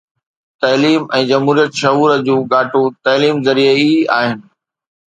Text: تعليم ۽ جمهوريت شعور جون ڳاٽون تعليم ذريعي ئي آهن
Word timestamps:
تعليم 0.63 1.03
۽ 1.17 1.21
جمهوريت 1.33 1.71
شعور 1.83 2.17
جون 2.31 2.41
ڳاٽون 2.55 2.89
تعليم 3.09 3.45
ذريعي 3.51 3.89
ئي 3.89 4.05
آهن 4.21 4.37